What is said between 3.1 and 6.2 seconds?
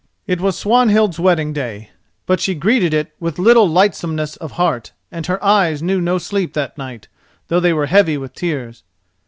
with little lightsomeness of heart, and her eyes knew no